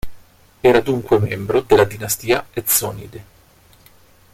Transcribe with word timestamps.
Era 0.63 0.79
dunque 0.79 1.19
membro 1.19 1.61
della 1.61 1.83
dinastia 1.83 2.47
Ezzonide. 2.53 3.23